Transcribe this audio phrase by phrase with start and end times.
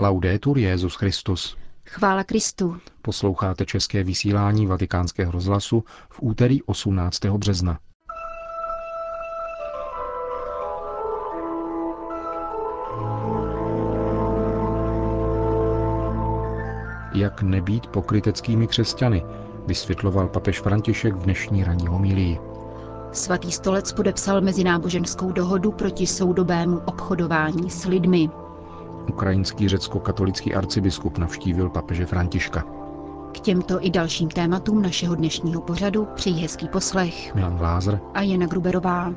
[0.00, 1.56] Laudetur Jezus Christus.
[1.86, 2.76] Chvála Kristu.
[3.02, 7.24] Posloucháte české vysílání Vatikánského rozhlasu v úterý 18.
[7.24, 7.78] března.
[17.14, 19.24] Jak nebýt pokryteckými křesťany,
[19.66, 22.38] vysvětloval papež František v dnešní ranní homilii.
[23.12, 28.30] Svatý stolec podepsal mezináboženskou dohodu proti soudobému obchodování s lidmi.
[29.08, 32.64] Ukrajinský řecko-katolický arcibiskup navštívil papeže Františka.
[33.32, 38.46] K těmto i dalším tématům našeho dnešního pořadu přejí hezký poslech Milan Glázer a Jana
[38.46, 39.12] Gruberová.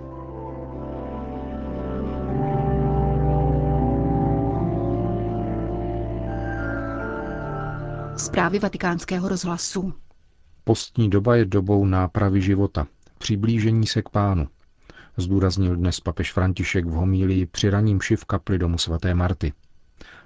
[8.17, 9.93] Zprávy vatikánského rozhlasu.
[10.63, 14.47] Postní doba je dobou nápravy života, přiblížení se k pánu,
[15.17, 19.53] zdůraznil dnes papež František v homílii při raním v kapli domu svaté Marty.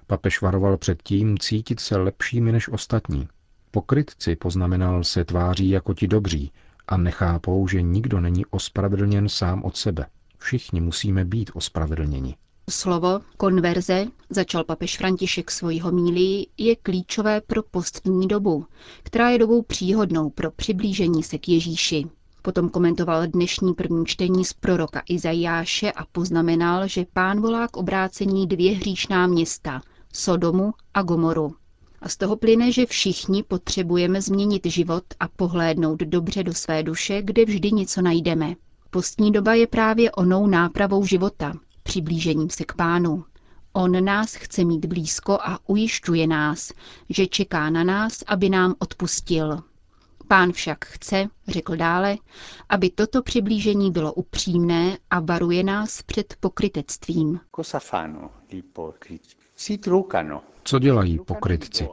[0.08, 3.28] Papež varoval před tím cítit se lepšími než ostatní.
[3.72, 6.52] Pokrytci, poznamenal, se tváří jako ti dobří
[6.88, 10.06] a nechápou, že nikdo není ospravedlněn sám od sebe.
[10.38, 12.36] Všichni musíme být ospravedlněni.
[12.70, 18.66] Slovo konverze, začal papež František svoji homílii, je klíčové pro postní dobu,
[19.04, 22.06] která je dobou příhodnou pro přiblížení se k Ježíši.
[22.42, 28.48] Potom komentoval dnešní první čtení z proroka Izajáše a poznamenal, že pán volá k obrácení
[28.48, 29.82] dvě hříšná města,
[30.18, 31.56] Sodomu a Gomoru.
[32.02, 37.22] A z toho plyne, že všichni potřebujeme změnit život a pohlédnout dobře do své duše,
[37.22, 38.56] kde vždy něco najdeme.
[38.90, 43.26] Postní doba je právě onou nápravou života, přiblížením se k pánu.
[43.74, 46.72] On nás chce mít blízko a ujišťuje nás,
[47.10, 49.64] že čeká na nás, aby nám odpustil.
[50.28, 52.18] Pán však chce, řekl dále,
[52.70, 57.40] aby toto přiblížení bylo upřímné a varuje nás před pokrytectvím.
[60.64, 61.88] Co dělají pokrytci?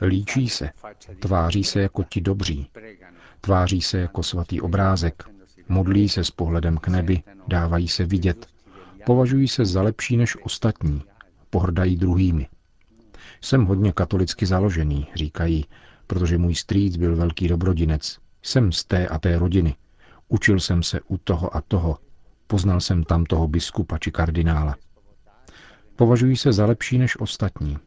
[0.00, 0.70] Líčí se,
[1.20, 2.70] tváří se jako ti dobří,
[3.40, 5.24] tváří se jako svatý obrázek,
[5.68, 8.46] modlí se s pohledem k nebi, dávají se vidět,
[9.06, 11.02] považují se za lepší než ostatní,
[11.50, 12.48] pohrdají druhými.
[13.40, 15.64] Jsem hodně katolicky založený, říkají,
[16.06, 18.18] protože můj strýc byl velký dobrodinec.
[18.42, 19.76] Jsem z té a té rodiny.
[20.28, 21.98] Učil jsem se u toho a toho.
[22.46, 24.76] Poznal jsem tam toho biskupa či kardinála.
[26.02, 27.78] Považují se za lepší než ostatní.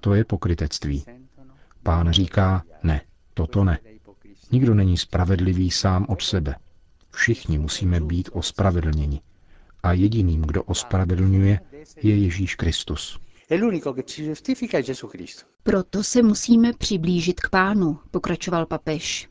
[0.00, 1.04] To je pokrytectví.
[1.82, 3.00] Pán říká, ne,
[3.34, 3.78] toto ne.
[4.52, 6.54] Nikdo není spravedlivý sám od sebe.
[7.10, 9.20] Všichni musíme být ospravedlněni.
[9.82, 11.60] A jediným, kdo ospravedlňuje,
[12.02, 13.18] je Ježíš Kristus.
[15.62, 19.28] Proto se musíme přiblížit k pánu, pokračoval papež.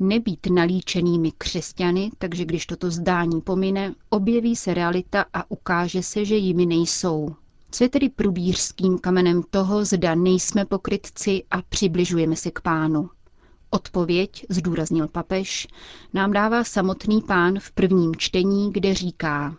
[0.00, 6.36] Nebýt nalíčenými křesťany, takže když toto zdání pomine, objeví se realita a ukáže se, že
[6.36, 7.36] jimi nejsou.
[7.74, 13.10] Co je tedy průbířským kamenem toho, zda nejsme pokrytci a přibližujeme se k pánu?
[13.70, 15.66] Odpověď, zdůraznil papež,
[16.12, 19.56] nám dává samotný pán v prvním čtení, kde říká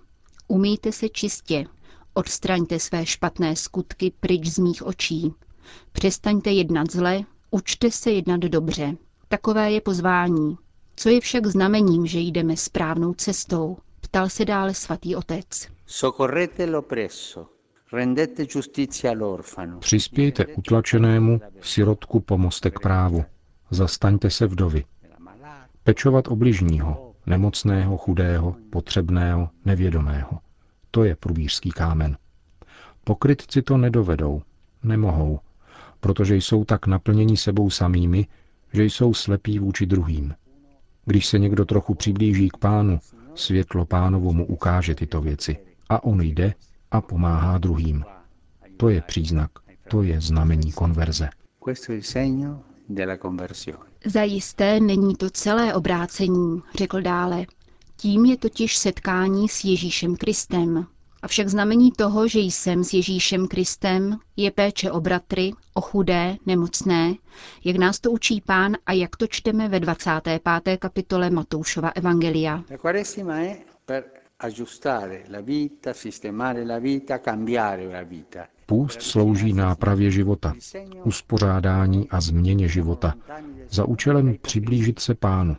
[0.48, 1.66] Umýjte se čistě,
[2.14, 5.34] odstraňte své špatné skutky pryč z mých očí.
[5.92, 7.22] Přestaňte jednat zle,
[7.52, 8.98] učte se jednat dobře.
[9.28, 10.58] Takové je pozvání.
[10.96, 13.78] Co je však znamením, že jdeme správnou cestou?
[14.02, 15.68] Ptal se dále svatý otec.
[19.80, 23.26] Přispějte utlačenému, sirotku pomozte k právu.
[23.72, 24.84] Zastaňte se vdovy.
[25.84, 30.40] Pečovat obližního, nemocného, chudého, potřebného, nevědomého.
[30.92, 32.18] To je průbířský kámen.
[33.04, 34.42] Pokrytci to nedovedou,
[34.84, 35.40] nemohou,
[36.00, 38.28] protože jsou tak naplněni sebou samými,
[38.74, 40.34] že jsou slepí vůči druhým.
[41.06, 43.00] Když se někdo trochu přiblíží k pánu,
[43.36, 45.58] světlo pánovu mu ukáže tyto věci
[45.90, 46.54] a on jde
[46.96, 48.06] a pomáhá druhým.
[48.78, 49.52] To je příznak,
[49.90, 51.30] to je znamení konverze.
[54.06, 57.46] Zajisté není to celé obrácení, řekl dále.
[57.98, 60.88] Tím je totiž setkání s Ježíšem Kristem.
[61.22, 67.14] Avšak znamení toho, že jsem s Ježíšem Kristem, je péče o bratry, o chudé, nemocné,
[67.64, 70.78] jak nás to učí pán a jak to čteme ve 25.
[70.78, 72.64] kapitole Matoušova Evangelia.
[78.66, 80.54] Půst slouží nápravě života,
[81.04, 83.14] uspořádání a změně života,
[83.70, 85.58] za účelem přiblížit se pánu.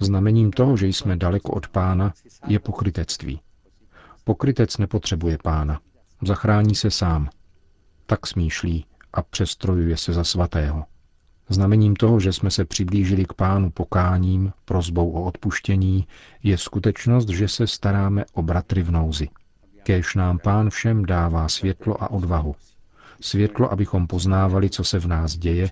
[0.00, 2.12] Znamením toho, že jsme daleko od pána,
[2.46, 3.40] je pokrytectví.
[4.24, 5.80] Pokrytec nepotřebuje pána,
[6.22, 7.28] zachrání se sám.
[8.06, 10.84] Tak smýšlí a přestrojuje se za svatého.
[11.48, 16.06] Znamením toho, že jsme se přiblížili k pánu pokáním, prozbou o odpuštění,
[16.42, 19.28] je skutečnost, že se staráme o bratry v nouzi.
[19.82, 22.54] Kéž nám pán všem dává světlo a odvahu.
[23.20, 25.70] světlo, abychom poznávali, co se v nás děje,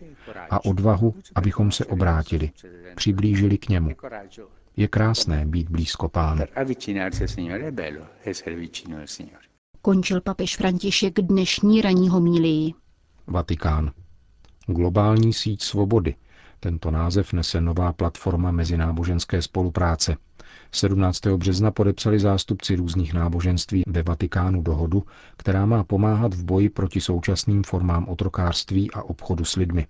[0.50, 2.50] a odvahu, abychom se obrátili,
[2.94, 3.90] přiblížili k němu.
[4.76, 6.44] Je krásné být blízko pánu.
[9.82, 12.72] Končil papež František dnešní ranní homílii.
[13.26, 13.90] Vatikán.
[14.66, 16.14] Globální síť svobody.
[16.60, 20.16] Tento název nese nová platforma mezináboženské spolupráce.
[20.72, 21.26] 17.
[21.26, 25.02] března podepsali zástupci různých náboženství ve Vatikánu dohodu,
[25.36, 29.86] která má pomáhat v boji proti současným formám otrokářství a obchodu s lidmi.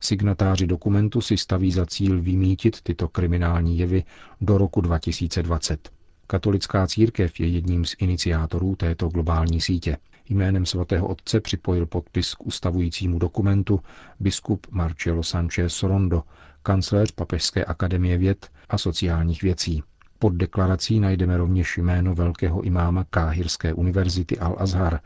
[0.00, 4.04] Signatáři dokumentu si staví za cíl vymítit tyto kriminální jevy
[4.40, 5.90] do roku 2020.
[6.26, 9.96] Katolická církev je jedním z iniciátorů této globální sítě.
[10.28, 13.80] Jménem svatého otce připojil podpis k ustavujícímu dokumentu
[14.20, 16.22] biskup Marcello Sanchez Rondo,
[16.62, 19.82] kancléř Papežské akademie věd a sociálních věcí.
[20.18, 24.98] Pod deklarací najdeme rovněž jméno velkého imáma Káhirské univerzity Al-Azhar,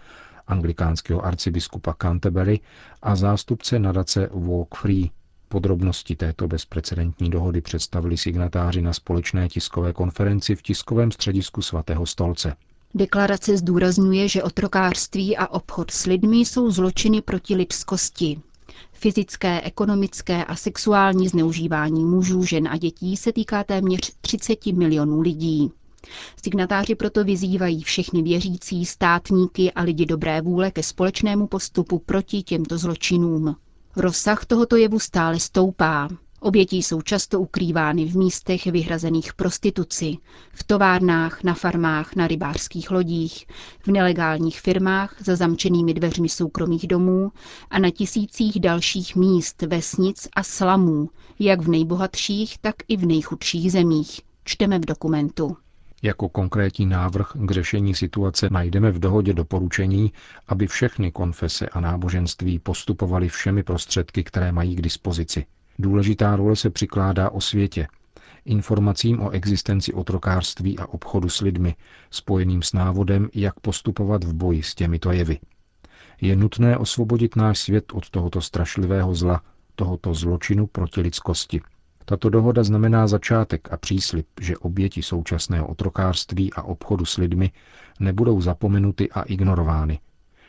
[0.46, 2.60] anglikánského arcibiskupa Canterbury
[3.02, 5.10] a zástupce nadace Walk Free.
[5.48, 12.56] Podrobnosti této bezprecedentní dohody představili signatáři na společné tiskové konferenci v tiskovém středisku svatého stolce.
[12.94, 18.40] Deklarace zdůrazňuje, že otrokářství a obchod s lidmi jsou zločiny proti lidskosti.
[18.92, 25.70] Fyzické, ekonomické a sexuální zneužívání mužů, žen a dětí se týká téměř 30 milionů lidí.
[26.42, 32.78] Signatáři proto vyzývají všechny věřící, státníky a lidi dobré vůle ke společnému postupu proti těmto
[32.78, 33.56] zločinům.
[33.96, 36.08] Rozsah tohoto jevu stále stoupá.
[36.40, 40.16] Oběti jsou často ukrývány v místech vyhrazených prostituci,
[40.52, 43.46] v továrnách, na farmách, na rybářských lodích,
[43.80, 47.32] v nelegálních firmách za zamčenými dveřmi soukromých domů
[47.70, 53.72] a na tisících dalších míst, vesnic a slamů, jak v nejbohatších, tak i v nejchudších
[53.72, 54.20] zemích.
[54.44, 55.56] Čteme v dokumentu.
[56.02, 60.12] Jako konkrétní návrh k řešení situace najdeme v dohodě doporučení,
[60.48, 65.46] aby všechny konfese a náboženství postupovaly všemi prostředky, které mají k dispozici.
[65.78, 67.88] Důležitá role se přikládá o světě,
[68.44, 71.74] informacím o existenci otrokářství a obchodu s lidmi,
[72.10, 75.38] spojeným s návodem, jak postupovat v boji s těmito jevy.
[76.20, 79.42] Je nutné osvobodit náš svět od tohoto strašlivého zla,
[79.74, 81.60] tohoto zločinu proti lidskosti–
[82.08, 87.50] tato dohoda znamená začátek a příslip, že oběti současného otrokářství a obchodu s lidmi
[88.00, 89.98] nebudou zapomenuty a ignorovány.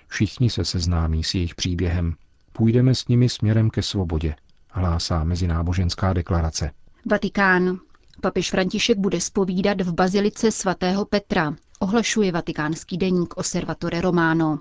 [0.07, 2.15] Všichni se seznámí s jejich příběhem.
[2.51, 4.35] Půjdeme s nimi směrem ke svobodě,
[4.77, 6.71] hlásá mezináboženská deklarace.
[7.12, 7.79] Vatikán.
[8.21, 14.59] Papež František bude spovídat v bazilice svatého Petra, ohlašuje vatikánský deník Osservatore Romano.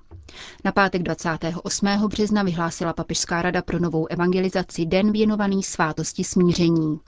[0.64, 1.86] Na pátek 28.
[2.08, 7.00] března vyhlásila Papežská rada pro novou evangelizaci den věnovaný svátosti smíření.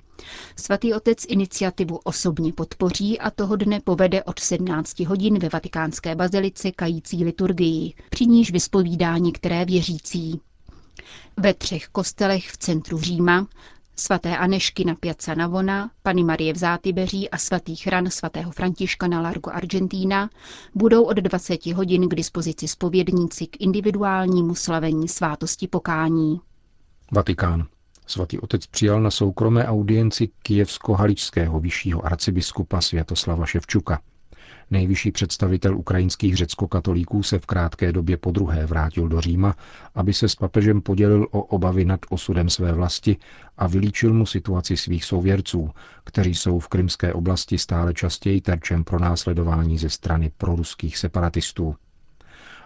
[0.57, 6.73] Svatý otec iniciativu osobně podpoří a toho dne povede od 17 hodin ve vatikánské bazilice
[6.73, 10.41] kající liturgii, při níž vyspovídá některé věřící.
[11.37, 13.47] Ve třech kostelech v centru Říma
[14.01, 19.21] svaté Anešky na Piazza Navona, Pany Marie v Zátybeří a svatých ran svatého Františka na
[19.21, 20.31] Largo Argentina
[20.75, 26.41] budou od 20 hodin k dispozici spovědníci k individuálnímu slavení svátosti pokání.
[27.13, 27.67] Vatikán.
[28.07, 34.01] Svatý otec přijal na soukromé audienci kijevsko-haličského vyššího arcibiskupa Světoslava Ševčuka.
[34.71, 39.55] Nejvyšší představitel ukrajinských řecko-katolíků se v krátké době po druhé vrátil do Říma,
[39.95, 43.17] aby se s papežem podělil o obavy nad osudem své vlasti
[43.59, 45.71] a vylíčil mu situaci svých souvěrců,
[46.05, 51.75] kteří jsou v krymské oblasti stále častěji terčem pro následování ze strany proruských separatistů.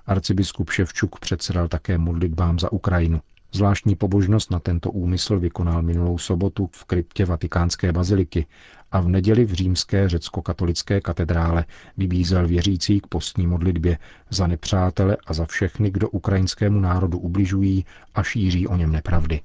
[0.06, 3.21] Arcibiskup Ševčuk předsedal také modlitbám za Ukrajinu.
[3.52, 8.47] Zvláštní pobožnost na tento úmysl vykonal minulou sobotu v kryptě vatikánské baziliky
[8.92, 11.64] a v neděli v římské řecko-katolické katedrále
[11.96, 13.99] vybízel věřící k postní modlitbě
[14.30, 17.84] za nepřátele a za všechny, kdo ukrajinskému národu ubližují
[18.14, 19.40] a šíří o něm nepravdy.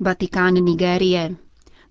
[0.00, 1.34] Vatikán Nigérie.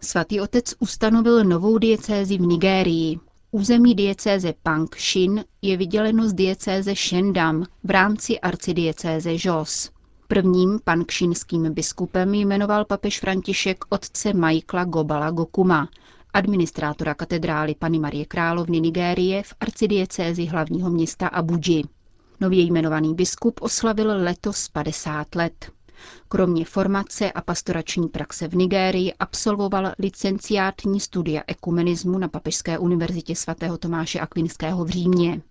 [0.01, 3.19] Svatý otec ustanovil novou diecézi v Nigérii.
[3.51, 4.53] Území diecéze
[4.97, 9.91] Shin je vyděleno z diecéze Shendam v rámci arcidiecéze Jos.
[10.27, 15.89] Prvním pankšinským biskupem jmenoval papež František otce Michaela Gobala Gokuma,
[16.33, 21.83] administrátora katedrály Pany Marie Královny Nigérie v arcidiecézi hlavního města Abuji.
[22.39, 25.71] Nově jmenovaný biskup oslavil letos 50 let.
[26.27, 33.77] Kromě formace a pastorační praxe v Nigérii absolvoval licenciátní studia ekumenismu na Papežské univerzitě svatého
[33.77, 35.41] Tomáše Akvinského v Římě.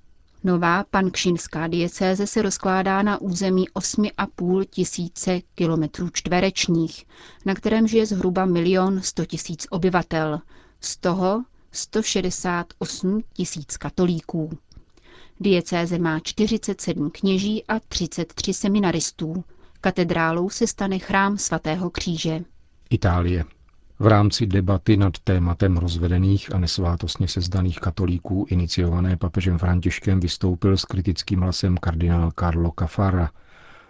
[0.44, 7.06] Nová pankšinská diecéze se rozkládá na území 8,5 tisíce kilometrů čtverečních,
[7.46, 10.40] na kterém žije zhruba milion 100 tisíc obyvatel,
[10.84, 14.58] z toho 168 tisíc katolíků.
[15.40, 19.44] Diecéze má 47 kněží a 33 seminaristů.
[19.80, 22.40] Katedrálou se stane chrám svatého kříže.
[22.90, 23.44] Itálie.
[23.98, 30.84] V rámci debaty nad tématem rozvedených a nesvátostně sezdaných katolíků iniciované papežem Františkem vystoupil s
[30.84, 33.30] kritickým hlasem kardinál Carlo Cafara,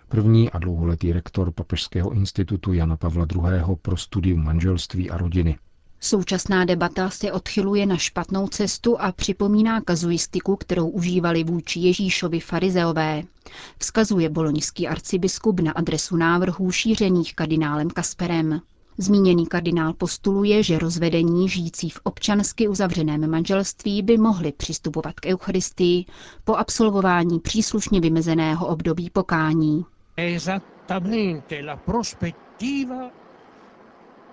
[0.08, 3.76] první a dlouholetý rektor Papežského institutu Jana Pavla II.
[3.82, 5.58] pro studium manželství a rodiny.
[6.04, 13.23] Současná debata se odchyluje na špatnou cestu a připomíná kazuistiku, kterou užívali vůči Ježíšovi farizeové.
[13.78, 18.61] Vzkazuje boloňský arcibiskup na adresu návrhů šířených kardinálem Kasperem.
[18.99, 26.04] Zmíněný kardinál postuluje, že rozvedení žijící v občansky uzavřeném manželství by mohli přistupovat k Eucharistii
[26.44, 29.85] po absolvování příslušně vymezeného období pokání.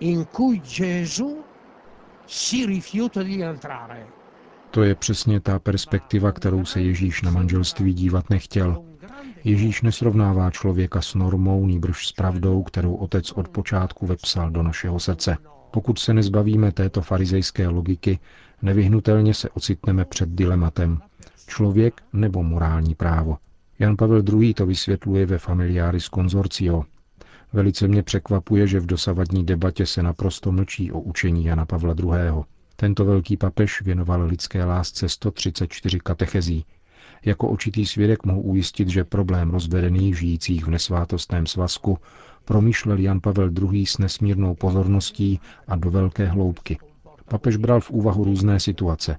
[0.01, 1.43] in cui Gesù
[4.71, 8.83] to je přesně ta perspektiva, kterou se Ježíš na manželství dívat nechtěl.
[9.43, 14.99] Ježíš nesrovnává člověka s normou, nýbrž s pravdou, kterou otec od počátku vepsal do našeho
[14.99, 15.37] srdce.
[15.71, 18.19] Pokud se nezbavíme této farizejské logiky,
[18.61, 21.01] nevyhnutelně se ocitneme před dilematem
[21.47, 23.37] člověk nebo morální právo.
[23.79, 24.53] Jan Pavel II.
[24.53, 26.83] to vysvětluje ve Familiaris Consortio,
[27.53, 32.43] Velice mě překvapuje, že v dosavadní debatě se naprosto mlčí o učení Jana Pavla II.
[32.75, 36.65] Tento velký papež věnoval lidské lásce 134 katechezí.
[37.25, 41.97] Jako očitý svědek mohu ujistit, že problém rozvedených žijících v nesvátostném svazku
[42.45, 43.85] promýšlel Jan Pavel II.
[43.85, 46.77] s nesmírnou pozorností a do velké hloubky.
[47.25, 49.17] Papež bral v úvahu různé situace.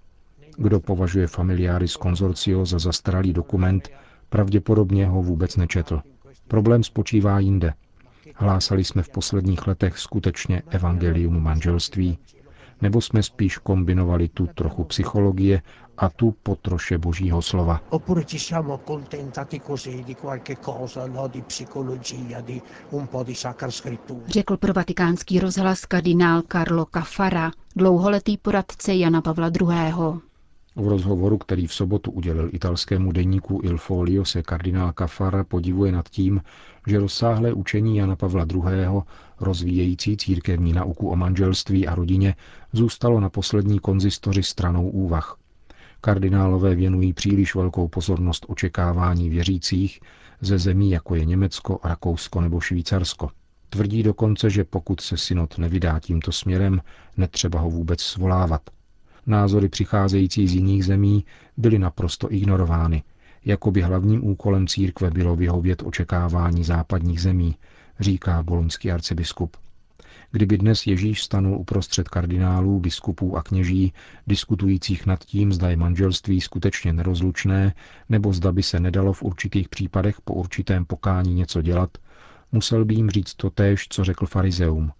[0.57, 3.89] Kdo považuje Familiaris Consortio za zastaralý dokument,
[4.29, 6.01] pravděpodobně ho vůbec nečetl.
[6.49, 7.73] Problém spočívá jinde–
[8.35, 12.19] Hlásali jsme v posledních letech skutečně evangelium manželství,
[12.83, 15.62] nebo jsme spíš kombinovali tu trochu psychologie
[15.99, 17.81] a tu potroše božího slova.
[24.27, 30.30] Řekl pro vatikánský rozhlas kardinál Carlo Cafara, dlouholetý poradce Jana Pavla II.
[30.81, 36.09] V rozhovoru, který v sobotu udělil italskému deníku Il Folio, se kardinál Cafara podivuje nad
[36.09, 36.41] tím,
[36.87, 39.03] že rozsáhlé učení Jana Pavla II.,
[39.41, 42.35] rozvíjející církevní nauku o manželství a rodině,
[42.73, 45.37] zůstalo na poslední konzistoři stranou úvah.
[46.01, 50.01] Kardinálové věnují příliš velkou pozornost očekávání věřících
[50.41, 53.31] ze zemí, jako je Německo, Rakousko nebo Švýcarsko.
[53.71, 56.81] Tvrdí dokonce, že pokud se synod nevydá tímto směrem,
[57.17, 58.63] netřeba ho vůbec svolávat–
[59.27, 61.25] Názory přicházející z jiných zemí
[61.57, 63.03] byly naprosto ignorovány,
[63.45, 67.57] jako by hlavním úkolem církve bylo vyhovět očekávání západních zemí,
[68.00, 69.57] říká boloňský arcibiskup.
[70.33, 73.93] Kdyby dnes Ježíš stanul uprostřed kardinálů, biskupů a kněží,
[74.27, 77.75] diskutujících nad tím, zda je manželství skutečně nerozlučné,
[78.09, 81.99] nebo zda by se nedalo v určitých případech po určitém pokání něco dělat,
[82.53, 84.93] musel by jim říct totéž, co řekl farizeum.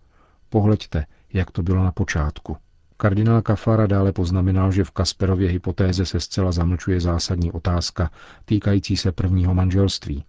[0.49, 2.57] Pohleďte, jak to bylo na počátku.
[3.00, 8.11] Kardinál Kafara dále poznamenal, že v Kasperově hypotéze se zcela zamlčuje zásadní otázka
[8.45, 10.25] týkající se prvního manželství.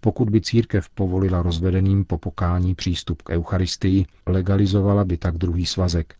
[0.00, 6.14] Pokud by církev povolila rozvedeným po pokání přístup k Eucharistii, legalizovala by tak druhý svazek.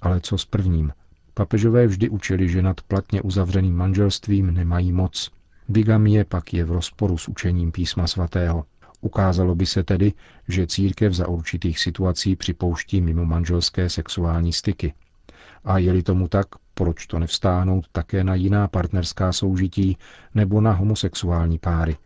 [0.00, 0.92] Ale co s prvním?
[1.34, 5.30] Papežové vždy učili, že nad platně uzavřeným manželstvím nemají moc.
[5.68, 8.64] Bigamie pak je v rozporu s učením písma svatého.
[9.00, 10.12] Ukázalo by se tedy,
[10.48, 14.94] že církev za určitých situací připouští mimo manželské sexuální styky.
[15.64, 19.96] A je-li tomu tak, proč to nevstáhnout také na jiná partnerská soužití
[20.34, 21.96] nebo na homosexuální páry?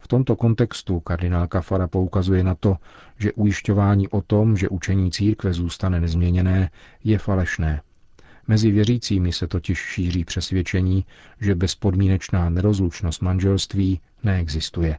[0.00, 2.76] V tomto kontextu kardinál Kafara poukazuje na to,
[3.18, 6.70] že ujišťování o tom, že učení církve zůstane nezměněné,
[7.04, 7.82] je falešné.
[8.48, 11.04] Mezi věřícími se totiž šíří přesvědčení,
[11.40, 14.98] že bezpodmínečná nerozlučnost manželství neexistuje.